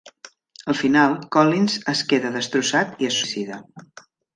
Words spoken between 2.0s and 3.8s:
queda destrossat i es suïcida.